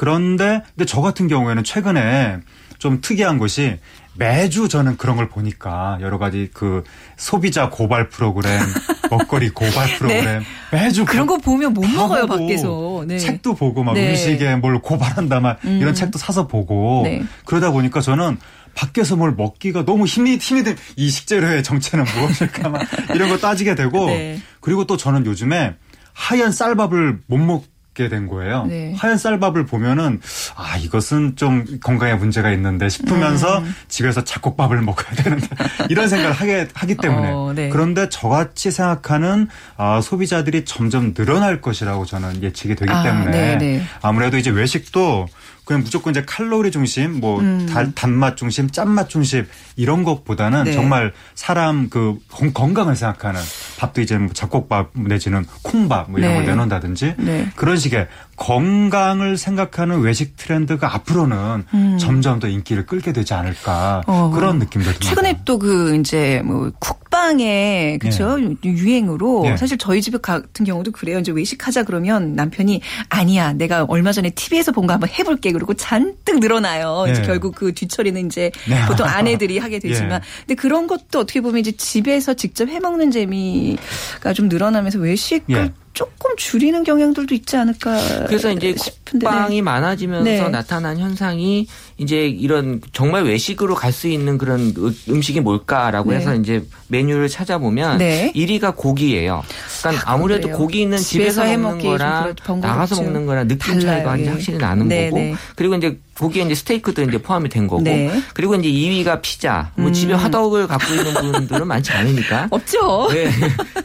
[0.00, 2.38] 그런데 근데 저 같은 경우에는 최근에
[2.78, 3.76] 좀 특이한 것이
[4.14, 6.84] 매주 저는 그런 걸 보니까 여러 가지 그
[7.18, 8.60] 소비자 고발 프로그램,
[9.10, 13.04] 먹거리 고발 프로그램 매주 그런 거 보면 못다 먹어요 밖에서.
[13.06, 13.18] 네.
[13.18, 14.08] 책도 보고 막 네.
[14.08, 17.22] 음식에 뭘 고발한다 막 이런 책도 사서 보고 네.
[17.44, 18.38] 그러다 보니까 저는
[18.74, 22.80] 밖에서 뭘 먹기가 너무 힘이 힘이 든 이 식재료의 정체는 무엇일까 막
[23.14, 24.40] 이런 거 따지게 되고 네.
[24.60, 25.74] 그리고 또 저는 요즘에
[26.14, 27.64] 하얀 쌀밥을 못 먹
[28.00, 28.66] 게 된 거예요.
[28.66, 28.94] 네.
[28.96, 30.20] 하얀 쌀밥을 보면은
[30.56, 33.74] 아 이것은 좀 건강에 문제가 있는데 싶으면서 음.
[33.88, 35.46] 집에서 잡곡밥을 먹어야 되는데
[35.88, 37.68] 이런 생각을 하게 하기 때문에 어, 네.
[37.68, 43.82] 그런데 저같이 생각하는 아, 소비자들이 점점 늘어날 것이라고 저는 예측이 되기 아, 때문에 네, 네.
[44.02, 45.26] 아무래도 이제 외식도
[45.70, 47.64] 그냥 무조건 이제 칼로리 중심, 뭐 음.
[47.72, 50.72] 달- 단맛 중심, 짠맛 중심 이런 것보다는 네.
[50.72, 53.40] 정말 사람 그 건- 건강을 생각하는
[53.78, 56.36] 밥도 이제 뭐 잡곡밥 내지는 콩밥 뭐 이런 네.
[56.38, 57.52] 걸 내놓는다든지 네.
[57.54, 58.08] 그런 식의
[58.40, 64.10] 건강을 생각하는 외식 트렌드가 앞으로는 점점 더 인기를 끌게 되지 않을까 음.
[64.10, 64.30] 어.
[64.30, 65.08] 그런 느낌도 듭니다.
[65.08, 69.56] 최근에 또 그 이제 뭐 국방의 그죠 유행으로 네.
[69.58, 71.18] 사실 저희 집 같은 경우도 그래요.
[71.18, 76.38] 이제 외식하자 그러면 남편이 아니야 내가 얼마 전에 TV에서 본 거 한번 해볼게 그러고 잔뜩
[76.40, 77.04] 늘어나요.
[77.10, 77.26] 이제 네.
[77.26, 78.86] 결국 그 뒤처리는 이제 네.
[78.86, 80.20] 보통 아내들이 하게 되지만 예.
[80.46, 85.72] 근데 그런 것도 어떻게 보면 이제 집에서 직접 해먹는 재미가 좀 늘어나면서 외식을 예.
[85.92, 88.24] 조금 줄이는 경향들도 있지 않을까.
[88.26, 89.00] 그래서 이제 싶은데.
[89.12, 89.18] 네.
[89.18, 90.48] 국방이 많아지면서 네.
[90.48, 91.66] 나타난 현상이
[91.98, 96.18] 이제 이런 정말 외식으로 갈 수 있는 그런 으- 음식이 뭘까라고 네.
[96.18, 98.32] 해서 이제 메뉴를 찾아보면 네.
[98.36, 99.42] 1위가 고기예요.
[99.82, 100.56] 그러니까 아, 아무래도 그래요.
[100.56, 102.34] 고기는 집에서 집에서 먹는 거랑.
[102.60, 104.28] 나가서 먹는 거랑 느낌 달라요, 차이가 예.
[104.28, 105.34] 확실히 나는 네, 거고 네.
[105.56, 108.10] 그리고 이제 고기에 이제 스테이크도 이제 포함이 된 거고 네.
[108.34, 109.72] 그리고 이제 2위가 피자.
[109.74, 109.92] 뭐 음.
[109.92, 112.48] 집에 화덕을 갖고 있는 분들은 많지 않으니까.
[112.52, 113.08] 없죠.
[113.10, 113.30] 네.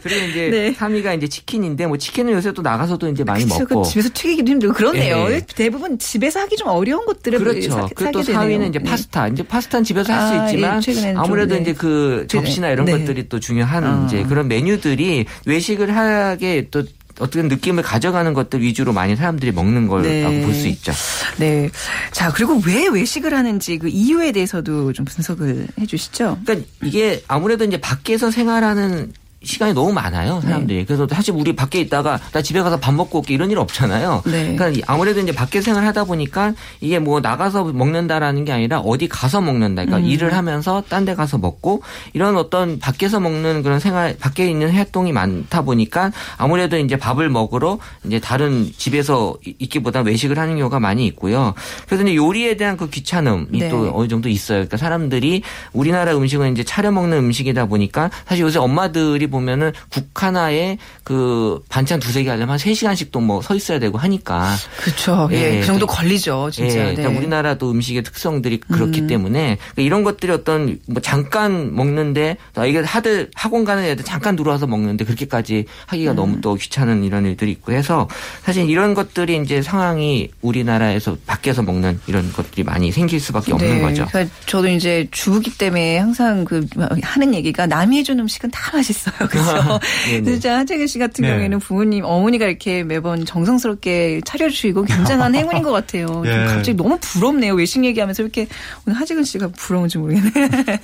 [0.02, 0.74] 그리고 이제 네.
[0.74, 3.82] 3위가 이제 치킨인데 뭐 치킨은 요새 또 나가서도 이제 많이 그쵸, 먹고.
[3.82, 5.28] 그 집에서 튀기기도 힘들고 그렇네요.
[5.30, 5.40] 예.
[5.54, 7.70] 대부분 집에서 하기 좀 어려운 것들을 그렇죠.
[7.70, 8.60] 사, 그리고 또 사게 되네요.
[8.60, 8.90] 4위는 이제 네.
[8.90, 9.28] 파스타.
[9.28, 11.70] 이제 파스타는 집에서 할수 아, 있지만 예, 최근에는 아무래도 좀, 네.
[11.70, 12.92] 이제 그 접시나 이런 네.
[12.92, 14.04] 것들이 또 중요한 아.
[14.06, 16.82] 이제 그런 메뉴들이 외식을 하게 또
[17.18, 20.42] 어떤 느낌을 가져가는 것들 위주로 많이 사람들이 먹는 거라고 네.
[20.44, 20.92] 볼수 있죠.
[21.38, 21.70] 네.
[22.12, 26.38] 자, 그리고 왜 외식을 하는지 그 이유에 대해서도 좀 분석을 해 주시죠.
[26.44, 30.84] 그러니까 이게 아무래도 이제 밖에서 생활하는 시간이 너무 많아요, 사람들이.
[30.84, 34.22] 그래서 사실 우리 밖에 있다가 나 집에 가서 밥 먹고 올게 이런 일 없잖아요.
[34.26, 34.54] 네.
[34.56, 39.40] 그러니까 아무래도 이제 밖에 생활 하다 보니까 이게 뭐 나가서 먹는다라는 게 아니라 어디 가서
[39.40, 39.84] 먹는다.
[39.84, 40.10] 그러니까 음.
[40.10, 45.12] 일을 하면서 딴 데 가서 먹고 이런 어떤 밖에서 먹는 그런 생활, 밖에 있는 활동이
[45.12, 51.54] 많다 보니까 아무래도 이제 밥을 먹으러 이제 다른 집에서 있기보다 외식을 하는 경우가 많이 있고요.
[51.86, 53.68] 그래서 이제 요리에 대한 그 귀찮음이 네.
[53.68, 54.58] 또 어느 정도 있어요.
[54.58, 60.78] 그러니까 사람들이 우리나라 음식은 이제 차려 먹는 음식이다 보니까 사실 요새 엄마들이 보면은 국 하나에
[61.04, 64.54] 그 반찬 두세 개 하려면 한 3시간씩 또뭐서 있어야 되고 하니까.
[64.78, 65.28] 그렇죠.
[65.32, 65.56] 예.
[65.56, 65.60] 예.
[65.60, 66.78] 그 정도 걸리죠, 진짜.
[66.78, 66.94] 예, 네.
[66.94, 69.06] 그러니까 우리나라도 음식의 특성들이 그렇기 음.
[69.06, 74.36] 때문에 그러니까 이런 것들이 어떤 뭐 잠깐 먹는데 아, 이게 하들 학원 가는 애들 잠깐
[74.36, 76.16] 들어와서 먹는데 그렇게까지 하기가 음.
[76.16, 78.08] 너무 또 귀찮은 이런 일들이 있고 해서
[78.42, 84.06] 사실 이런 것들이 이제 상황이 우리나라에서 밖에서 먹는 이런 것들이 많이 생길 수밖에 없는 거죠.
[84.10, 86.66] 그러니까 저도 이제 주부기 때문에 항상 그
[87.02, 89.15] 하는 얘기가 남이 해준 음식은 다 맛있어요.
[89.18, 89.80] 그렇죠.
[90.24, 91.30] 진짜 한재근 씨 같은 네.
[91.30, 96.06] 경우에는 부모님 어머니가 이렇게 매번 정성스럽게 차려주시고 굉장한 행운인 것 같아요.
[96.06, 96.44] 좀 예.
[96.46, 97.54] 갑자기 너무 부럽네요.
[97.54, 98.46] 외식 얘기하면서 이렇게
[98.86, 100.30] 오늘 하재근 씨가 부러운지 모르겠네.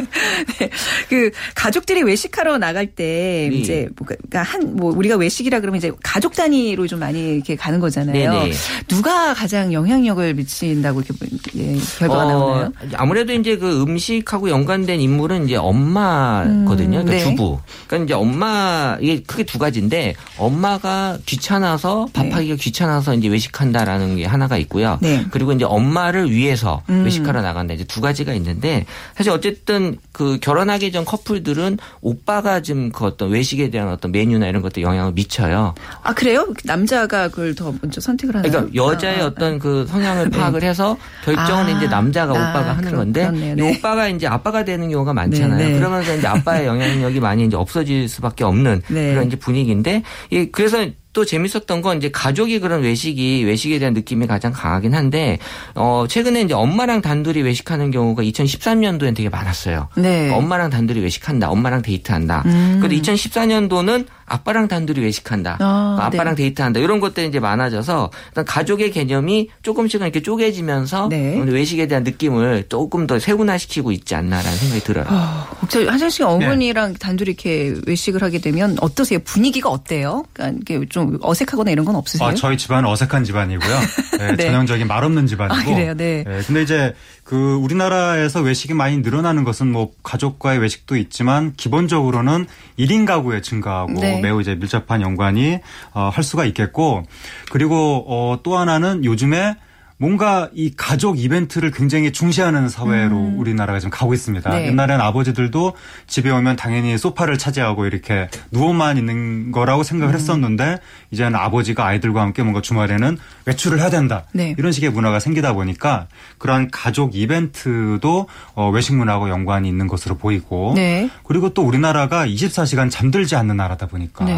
[0.58, 0.70] 네.
[1.08, 3.56] 그 가족들이 외식하러 나갈 때 네.
[3.56, 7.78] 이제 뭐 그러니까 한 뭐 우리가 외식이라 그러면 이제 가족 단위로 좀 많이 이렇게 가는
[7.80, 8.32] 거잖아요.
[8.32, 8.52] 네네.
[8.88, 11.16] 누가 가장 영향력을 미친다고 이렇게
[11.56, 12.72] 예, 결과가 나오나요?
[12.94, 17.00] 아무래도 이제 그 음식하고 연관된 인물은 이제 엄마거든요.
[17.00, 17.18] 음, 그러니까 네.
[17.20, 17.58] 주부.
[17.86, 24.56] 그러니까 이제 엄마 이게 크게 두 가지인데 엄마가 귀찮아서 밥하기가 귀찮아서 이제 외식한다라는 게 하나가
[24.58, 24.98] 있고요.
[25.02, 25.24] 네.
[25.30, 27.04] 그리고 이제 엄마를 위해서 음.
[27.04, 27.74] 외식하러 나간다.
[27.74, 33.70] 이제 두 가지가 있는데 사실 어쨌든 그 결혼하기 전 커플들은 오빠가 좀 그 어떤 외식에
[33.70, 35.74] 대한 어떤 메뉴나 이런 것들 영향을 미쳐요.
[36.02, 36.46] 아 그래요?
[36.64, 38.50] 남자가 그걸 더 먼저 선택을 하나요?
[38.50, 40.38] 그러니까 여자의 아, 아, 어떤 그 성향을 네.
[40.38, 43.70] 파악을 해서 결정은 아, 이제 남자가 아, 오빠가 하는 그렇- 건데 네.
[43.76, 45.56] 오빠가 이제 아빠가 되는 경우가 많잖아요.
[45.58, 45.78] 네, 네.
[45.78, 49.12] 그러면서 이제 아빠의 영향력이 많이 이제 없어질 수밖에 없는 네.
[49.12, 54.26] 그런 이제 분위기인데 이 그래서 또 재밌었던 건 이제 가족이 그런 외식이 외식에 대한 느낌이
[54.26, 55.38] 가장 강하긴 한데
[55.74, 59.88] 어 최근에 이제 엄마랑 단둘이 외식하는 경우가 2013년도엔 되게 많았어요.
[59.96, 60.30] 네.
[60.30, 61.50] 엄마랑 단둘이 외식한다.
[61.50, 62.42] 엄마랑 데이트한다.
[62.46, 62.78] 음.
[62.80, 65.58] 그런데 2014년도는 아빠랑 단둘이 외식한다.
[65.60, 66.44] 아, 그러니까 아빠랑 네.
[66.44, 66.80] 데이트한다.
[66.80, 71.38] 이런 것들이 이제 많아져서 일단 가족의 개념이 조금씩은 이렇게 쪼개지면서 네.
[71.44, 75.04] 외식에 대한 느낌을 조금 더 세분화시키고 있지 않나라는 생각이 들어요.
[75.08, 79.18] 어, 혹시 한정 씨가 어머니랑 단둘이 이렇게 외식을 하게 되면 어떠세요?
[79.24, 80.24] 분위기가 어때요?
[80.32, 82.28] 그러니까 이게 좀 어색하거나 이런 건 없으세요?
[82.28, 83.80] 아, 저희 집안은 어색한 집안이고요.
[84.18, 84.44] 네, 네.
[84.46, 85.54] 전형적인 말 없는 집안이고.
[85.54, 85.94] 아, 그래요?
[85.94, 86.24] 네.
[86.46, 92.46] 근데 이제 그 우리나라에서 외식이 많이 늘어나는 것은 뭐 가족과의 외식도 있지만 기본적으로는
[92.78, 94.20] 1인 가구의 증가하고 네.
[94.20, 95.58] 매우 이제 밀접한 연관이
[95.92, 97.04] 어, 할 수가 있겠고
[97.50, 99.56] 그리고 어, 또 하나는 요즘에
[100.02, 104.50] 뭔가 이 가족 이벤트를 굉장히 중시하는 사회로 우리나라가 지금 가고 있습니다.
[104.50, 104.56] 음.
[104.56, 104.66] 네.
[104.66, 105.74] 옛날엔 아버지들도
[106.08, 109.84] 집에 오면 당연히 소파를 차지하고 이렇게 누워만 있는 거라고 음.
[109.84, 110.78] 생각을 했었는데
[111.12, 114.24] 이제는 아버지가 아이들과 함께 뭔가 주말에는 외출을 해야 된다.
[114.32, 114.56] 네.
[114.58, 120.72] 이런 식의 문화가 생기다 보니까 그러한 가족 이벤트도 어, 외식 문화하고 연관이 있는 것으로 보이고
[120.74, 121.10] 네.
[121.22, 124.36] 그리고 또 우리나라가 24시간 잠들지 않는 나라다 보니까 네.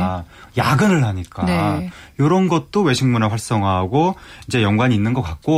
[0.58, 1.90] 야근을 하니까 네.
[2.18, 5.53] 이런 것도 외식 문화 활성화하고 이제 연관이 있는 것 같고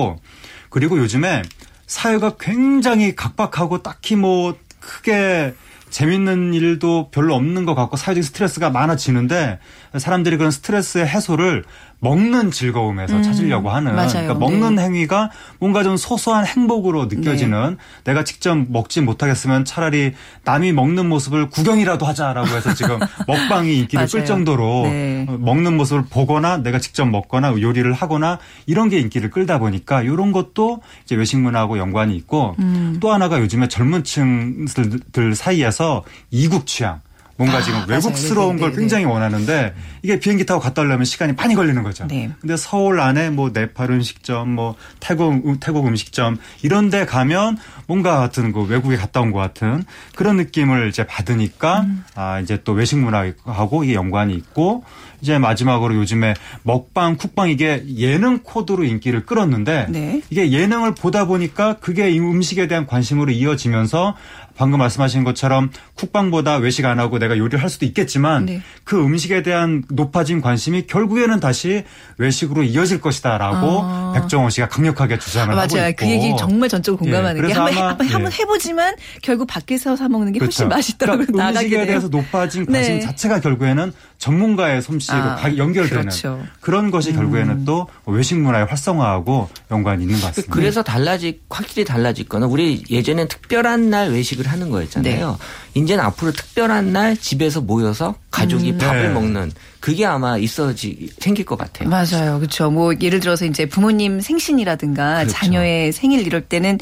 [0.71, 1.43] 그리고 요즘에
[1.87, 5.55] 사회가 굉장히 각박하고 딱히 뭐 크게
[5.91, 9.59] 재밌는 일도 별로 없는 것 같고 사회적 스트레스가 많아지는데
[9.97, 11.65] 사람들이 그런 스트레스의 해소를
[12.01, 14.09] 먹는 즐거움에서 음, 찾으려고 하는 맞아요.
[14.11, 14.83] 그러니까 먹는 네.
[14.85, 20.13] 행위가 뭔가 좀 소소한 행복으로 느껴지는 내가 직접 먹지 못하겠으면 차라리
[20.45, 24.07] 남이 먹는 모습을 구경이라도 하자라고 해서 지금 먹방이 인기를.
[24.07, 25.27] 끌 정도로 네.
[25.29, 30.33] 어, 먹는 모습을 보거나 내가 직접 먹거나 요리를 하거나 이런 게 인기를 끌다 보니까 이런
[30.33, 32.99] 것도 이제 외식 문화하고 연관이 있고 음.
[33.01, 37.01] 또 하나가 요즘에 젊은 층들 사이에서 이국 취향
[37.37, 37.91] 뭔가 아, 지금 맞아요.
[37.91, 42.07] 외국스러운 네, 걸 네, 굉장히 원하는데 이게 비행기 타고 갔다 오려면 시간이 많이 걸리는 거죠.
[42.07, 42.31] 네.
[42.41, 48.17] 근데 서울 안에 뭐 네팔 음식점, 뭐 태국 음, 태국 음식점 이런 데 가면 뭔가
[48.19, 52.05] 같은 그 외국에 갔다 온 것 같은 그런 느낌을 이제 받으니까 음.
[52.15, 54.85] 아 이제 또 외식 문화하고 이게 연관이 있고
[55.21, 60.23] 이제 마지막으로 요즘에 먹방, 쿡방 이게 예능 코드로 인기를 끌었는데 네.
[60.31, 64.15] 이게 예능을 보다 보니까 그게 이 음식에 대한 관심으로 이어지면서
[64.57, 68.61] 방금 말씀하신 것처럼 쿡방보다 외식 안 하고 내가 요리를 할 수도 있겠지만 네.
[68.85, 71.85] 그 음식에 대한 높아진 관심이 결국에는 다시
[72.19, 74.13] 외식으로 이어질 것이다라고 아.
[74.15, 75.89] 백종원 씨가 강력하게 주장을 아, 하고 맞아요.
[75.91, 78.37] 있고 그 얘기 정말 전적으로 공감하는 예, 게 한번, 해, 아마- 한번, 한번 예.
[78.43, 80.75] 해보지만 결국 밖에서 사 먹는 게 훨씬 그렇죠.
[80.77, 81.27] 맛있더라고요.
[81.27, 81.87] 그러니까 나가게 음식에 돼요.
[81.87, 83.01] 대해서 높아진 관심 네.
[83.01, 86.43] 자체가 결국에는 전문가의 솜씨로 아, 가- 연결되는 그렇죠.
[86.61, 87.65] 그런 것이 결국에는 음.
[87.67, 90.55] 또 외식 문화의 활성화하고 연관이 있는 것 같습니다.
[90.55, 95.39] 그래서 달라지 확실히 달라질 거는 우리 예전엔 특별한 날 외식을 하는 거였잖아요.
[95.75, 95.81] 네.
[95.81, 98.79] 이제는 앞으로 특별한 날 집에서 모여서 가족이 음.
[98.79, 99.09] 밥을 네.
[99.09, 101.89] 먹는 그게 아마 있어지 생길 것 같아요.
[101.89, 102.39] 맞아요.
[102.39, 102.71] 그렇죠.
[102.71, 105.33] 뭐 예를 들어서 이제 부모님 생신이라든가 그렇죠.
[105.33, 106.79] 자녀의 생일 이럴 때는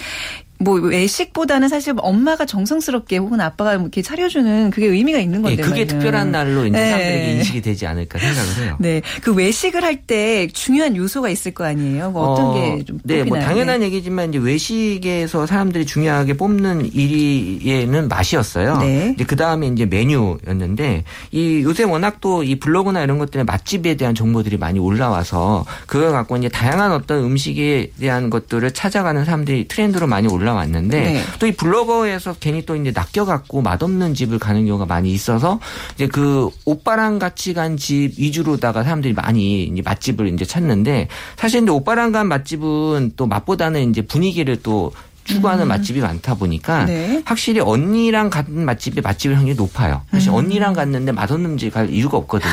[0.58, 5.62] 뭐 외식보다는 사실 엄마가 정성스럽게 혹은 아빠가 뭐 이렇게 차려주는 그게 의미가 있는 예, 건데.
[5.62, 5.86] 그게.
[5.86, 6.90] 특별한 날로 이제 네.
[6.90, 8.76] 사람들에게 인식이 되지 않을까 생각을 해요.
[8.80, 9.02] 네.
[9.22, 12.10] 그 외식을 할 때 중요한 요소가 있을 거 아니에요.
[12.10, 13.48] 뭐 어떤 어, 게좀 네, 뭐 뽑히나요?
[13.48, 13.86] 당연한 네.
[13.86, 18.78] 얘기지만 이제 외식에서 사람들이 중요하게 뽑는 1위에는 맛이었어요.
[18.78, 19.12] 네.
[19.14, 23.94] 이제 그 다음에 이제 메뉴였는데 이 요새 워낙 또 이 블로그나 이런 것 때문에 맛집에
[23.94, 30.06] 대한 정보들이 많이 올라와서 그걸 갖고 이제 다양한 어떤 음식에 대한 것들을 찾아가는 사람들이 트렌드로
[30.06, 31.22] 많이 올라 왔는데 네.
[31.38, 35.60] 또이 블로거에서 괜히 또 이제 낚여갖고 맛없는 집을 가는 경우가 많이 있어서
[35.94, 41.72] 이제 그 오빠랑 같이 간 집 위주로다가 사람들이 많이 이제 맛집을 이제 찾는데 사실 근데
[41.72, 44.92] 오빠랑 간 맛집은 또 맛보다는 이제 분위기를 또
[45.24, 46.86] 추구하는 맛집이 많다 보니까 음.
[46.86, 47.22] 네.
[47.24, 50.02] 확실히 언니랑 간 맛집의 맛집의 확률이 높아요.
[50.10, 50.34] 사실 음.
[50.34, 52.52] 언니랑 갔는데 맛없는 집 갈 이유가 없거든요.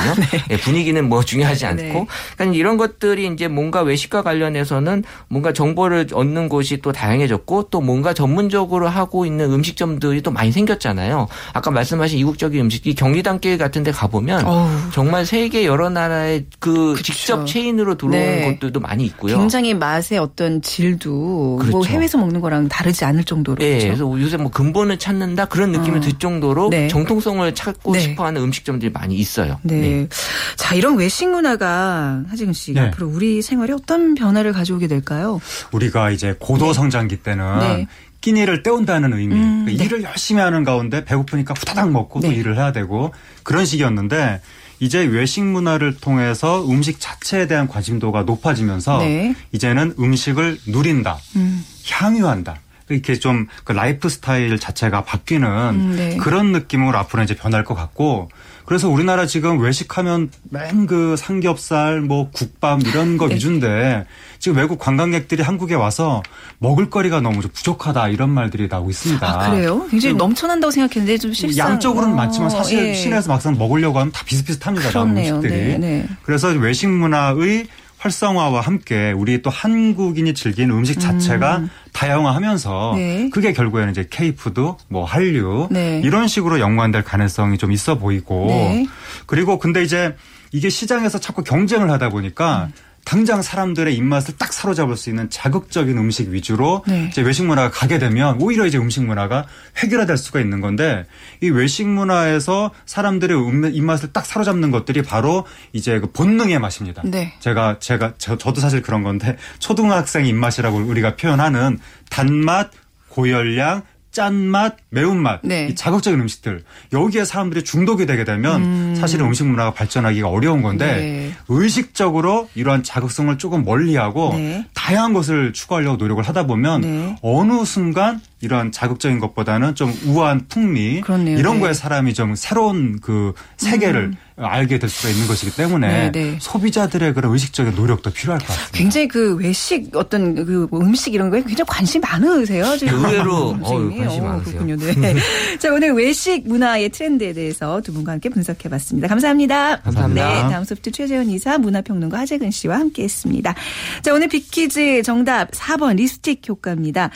[0.49, 1.89] 예, 분위기는 뭐 중요하지 네.
[1.89, 2.07] 않고.
[2.35, 8.13] 그러니까 이런 것들이 이제 뭔가 외식과 관련해서는 뭔가 정보를 얻는 곳이 또 다양해졌고 또 뭔가
[8.13, 11.27] 전문적으로 하고 있는 음식점들이 또 많이 생겼잖아요.
[11.53, 14.69] 아까 말씀하신 이국적인 음식이 경리단길 같은 데 가보면 어우.
[14.93, 17.13] 정말 세계 여러 나라의 그 그쵸.
[17.13, 18.53] 직접 체인으로 들어오는 네.
[18.53, 19.37] 것들도 많이 있고요.
[19.37, 21.85] 굉장히 맛의 어떤 질도 뭐 그렇죠.
[21.85, 23.63] 해외에서 먹는 거랑 다르지 않을 정도로.
[23.63, 23.87] 예, 그렇죠?
[23.87, 26.01] 그래서 요새 뭐 근본을 찾는다 그런 느낌이 어.
[26.01, 26.87] 들 정도로 네.
[26.87, 27.99] 정통성을 찾고 네.
[27.99, 29.59] 싶어하는 음식점들이 많이 있어요.
[29.63, 30.07] 네.
[30.55, 32.81] 자, 이런 외식 문화가 하지근 씨 네.
[32.81, 35.39] 앞으로 우리 생활에 어떤 변화를 가져오게 될까요?
[35.71, 37.87] 우리가 이제 고도 성장기 때는 네.
[38.21, 39.35] 끼니를 때운다는 의미.
[39.35, 39.85] 음, 그러니까 네.
[39.85, 42.35] 일을 열심히 하는 가운데 배고프니까 후다닥 먹고 또 네.
[42.35, 43.11] 일을 해야 되고
[43.43, 44.41] 그런 식이었는데
[44.81, 49.35] 이제 외식 문화를 통해서 음식 자체에 대한 관심도가 높아지면서 네.
[49.51, 51.19] 이제는 음식을 누린다.
[51.35, 51.63] 음.
[51.87, 52.55] 향유한다.
[52.89, 56.17] 이렇게 좀 그 라이프 스타일 자체가 바뀌는 음, 네.
[56.17, 58.29] 그런 느낌으로 앞으로 이제 변할 것 같고
[58.65, 63.35] 그래서 우리나라 지금 외식하면 맨 그 삼겹살 뭐 국밥 이런 거 네.
[63.35, 64.05] 위주인데
[64.39, 66.23] 지금 외국 관광객들이 한국에 와서
[66.59, 69.25] 먹을거리가 너무 좀 부족하다 이런 말들이 나오고 있습니다.
[69.25, 69.85] 아, 그래요?
[69.89, 72.93] 굉장히 넘쳐난다고 생각했는데 좀 실상 양적으로는 어, 많지만 사실 예.
[72.93, 74.89] 시내에서 막상 먹으려고 하면 다 비슷비슷합니다.
[74.89, 75.35] 그렇네요.
[75.35, 75.61] 음식들이.
[75.61, 76.07] 네, 네.
[76.23, 77.67] 그래서 외식 문화의
[78.01, 83.29] 활성화와 함께 우리 또 한국인이 즐기는 음식 자체가 다양화하면서 네.
[83.31, 86.01] 그게 결국에는 이제 케이푸드, 뭐 한류 네.
[86.03, 88.87] 이런 식으로 연관될 가능성이 좀 있어 보이고 네.
[89.27, 90.15] 그리고 근데 이제
[90.51, 92.73] 이게 시장에서 자꾸 경쟁을 하다 보니까 음.
[93.05, 97.07] 당장 사람들의 입맛을 딱 사로잡을 수 있는 자극적인 음식 위주로 네.
[97.11, 99.47] 이제 외식 문화가 가게 되면 오히려 이제 음식 문화가
[99.81, 101.05] 획일화될 수가 있는 건데
[101.41, 107.01] 이 외식 문화에서 사람들의 음- 입맛을 딱 사로잡는 것들이 바로 이제 그 본능의 맛입니다.
[107.05, 107.33] 네.
[107.39, 112.71] 제가 제가 저, 저도 사실 그런 건데 초등학생 입맛이라고 우리가 표현하는 단맛,
[113.09, 115.67] 고열량, 짠맛, 매운맛, 네.
[115.71, 121.31] 이 자극적인 음식들 여기에 사람들이 중독이 되게 되면 사실은 음식 문화가 발전하기가 어려운 건데 네.
[121.47, 124.65] 의식적으로 이러한 자극성을 조금 멀리하고 네.
[124.73, 127.15] 다양한 것을 추구하려고 노력을 하다 보면 네.
[127.21, 131.37] 어느 순간 이런 자극적인 것보다는 좀 우아한 풍미 그렇네요.
[131.37, 131.59] 이런 네.
[131.59, 131.61] 음.
[131.61, 136.37] 거에 사람이 좀 새로운 그 세계를 알게 될 수가 있는 것이기 때문에 네, 네.
[136.39, 138.71] 소비자들의 그런 의식적인 노력도 필요할 것 같습니다.
[138.77, 142.77] 굉장히 그 외식 어떤 그 음식 이런 거에 굉장히 관심 많으세요.
[142.77, 143.05] 지금.
[143.05, 143.93] 의외로, 선생님이.
[143.93, 144.65] 어우, 관심 어, 많으세요.
[144.65, 145.01] 그렇군요.
[145.01, 145.15] 네.
[145.59, 149.07] 자 오늘 외식 문화의 트렌드에 대해서 두 분과 함께 분석해봤습니다.
[149.07, 149.81] 감사합니다.
[149.81, 150.33] 감사합니다.
[150.33, 153.53] 네, 다음 소프트 최재현 이사 문화평론가 하재근 씨와 함께했습니다.
[154.01, 157.11] 자 오늘 빅퀴즈 정답 4번 립스틱 효과입니다.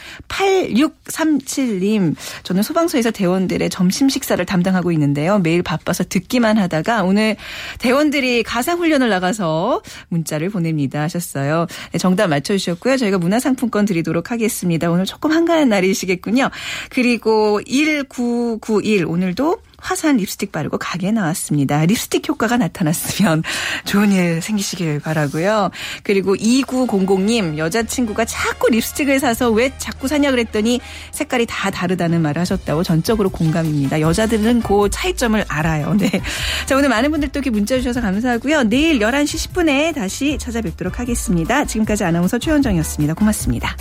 [1.16, 5.40] 8637님 저는 소방서에서 대원들의 점심 식사를 담당하고 있는데요.
[5.40, 7.36] 매일 바빠서 듣기만 하다가 오늘
[7.80, 11.68] 대원들이 가상 훈련을 나가서 문자를 보냅니다 하셨어요.
[11.92, 12.98] 네, 정답 맞춰주셨고요.
[12.98, 14.90] 저희가 문화상품권 드리도록 하겠습니다.
[14.90, 16.50] 오늘 조금 한가한 날이시겠군요.
[16.90, 21.86] 그리고 1991 오늘도 화사한 립스틱 바르고 가게에 나왔습니다.
[21.86, 23.44] 립스틱 효과가 나타났으면
[23.86, 25.72] 좋은 일 생기시길 바라고요.
[26.04, 30.80] 그리고 2900님 여자친구가 자꾸 립스틱을 사서 왜 자꾸 사냐 그랬더니
[31.12, 34.02] 색깔이 다 다르다는 말을 하셨다고 전적으로 공감입니다.
[34.02, 35.96] 여자들은 그 차이점을 알아요.
[35.98, 36.10] 네.
[36.66, 38.64] 자, 오늘 많은 분들 또 이렇게 문자 주셔서 감사하고요.
[38.64, 41.66] 내일 11시 10분에 다시 찾아뵙도록 하겠습니다.
[41.66, 43.14] 지금까지 아나운서 최현정이었습니다.
[43.14, 43.76] 고맙습니다.